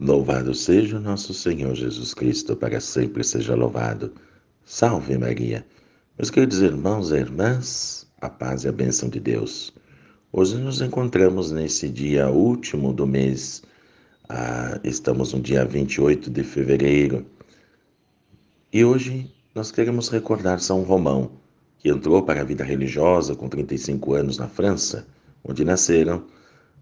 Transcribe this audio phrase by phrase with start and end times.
[0.00, 4.12] Louvado seja o nosso Senhor Jesus Cristo, para sempre seja louvado.
[4.64, 5.66] Salve Maria.
[6.16, 9.74] Meus queridos irmãos e irmãs, a paz e a bênção de Deus.
[10.32, 13.64] Hoje nos encontramos nesse dia último do mês.
[14.28, 17.26] Ah, estamos no dia 28 de fevereiro.
[18.72, 21.32] E hoje nós queremos recordar São Romão,
[21.76, 25.08] que entrou para a vida religiosa com 35 anos na França,
[25.42, 26.24] onde nasceram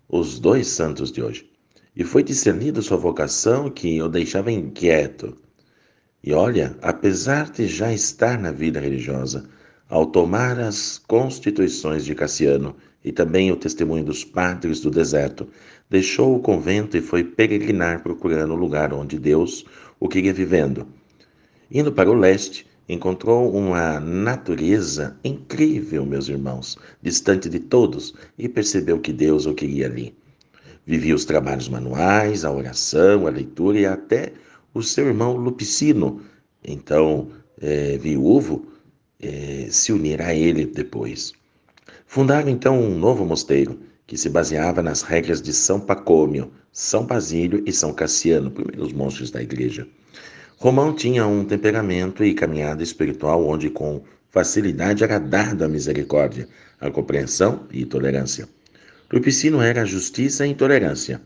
[0.06, 1.55] os dois santos de hoje
[1.96, 5.34] e foi discernido sua vocação que o deixava inquieto.
[6.22, 9.48] E olha, apesar de já estar na vida religiosa,
[9.88, 15.48] ao tomar as constituições de Cassiano e também o testemunho dos padres do deserto,
[15.88, 19.64] deixou o convento e foi peregrinar procurando o lugar onde Deus
[19.98, 20.86] o queria vivendo.
[21.70, 29.00] Indo para o leste, encontrou uma natureza incrível, meus irmãos, distante de todos, e percebeu
[29.00, 30.14] que Deus o queria ali.
[30.86, 34.32] Vivia os trabalhos manuais, a oração, a leitura e até
[34.72, 36.20] o seu irmão Lupicino,
[36.62, 37.28] então
[37.60, 38.66] é, viúvo,
[39.20, 41.32] é, se unirá a ele depois.
[42.06, 47.64] Fundaram então um novo mosteiro que se baseava nas regras de São Pacômio, São Basílio
[47.66, 49.88] e São Cassiano, primeiros monstros da igreja.
[50.58, 56.48] Romão tinha um temperamento e caminhada espiritual onde com facilidade era dado a misericórdia,
[56.80, 58.48] a compreensão e tolerância.
[59.12, 61.22] Lupicino era justiça e intolerância.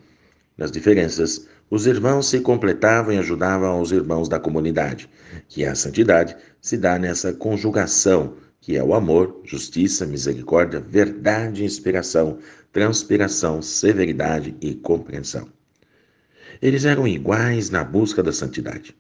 [0.58, 5.08] Nas diferenças, os irmãos se completavam e ajudavam os irmãos da comunidade,
[5.48, 12.38] que a santidade se dá nessa conjugação, que é o amor, justiça, misericórdia, verdade, inspiração,
[12.70, 15.48] transpiração, severidade e compreensão.
[16.60, 18.94] Eles eram iguais na busca da santidade.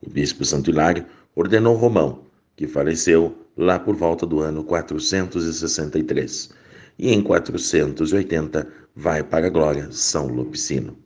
[0.00, 2.24] O bispo Santo Hilário ordenou Romão,
[2.56, 6.61] que faleceu lá por volta do ano 463
[6.98, 10.96] e em 480 vai para a glória São Lupicino.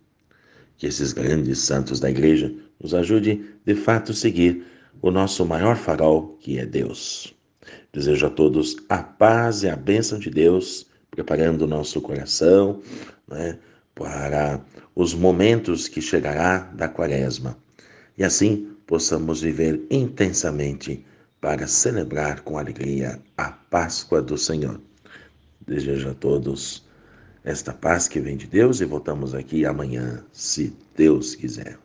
[0.76, 4.64] Que esses grandes santos da Igreja nos ajude de fato a seguir
[5.00, 7.34] o nosso maior farol, que é Deus.
[7.92, 12.82] Desejo a todos a paz e a bênção de Deus, preparando o nosso coração
[13.28, 13.58] né,
[13.94, 14.60] para
[14.94, 17.56] os momentos que chegará da quaresma.
[18.18, 21.04] E assim possamos viver intensamente
[21.40, 24.80] para celebrar com alegria a Páscoa do Senhor.
[25.66, 26.84] Desejo a todos
[27.44, 31.78] esta paz que vem de Deus e voltamos aqui amanhã, se Deus quiser.